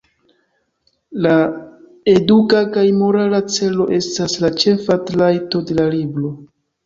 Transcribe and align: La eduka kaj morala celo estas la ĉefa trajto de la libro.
La 1.25 1.33
eduka 2.13 2.61
kaj 2.77 2.85
morala 3.01 3.41
celo 3.57 3.87
estas 3.99 4.35
la 4.45 4.51
ĉefa 4.63 4.97
trajto 5.11 5.65
de 5.69 5.77
la 5.81 5.85
libro. 5.97 6.33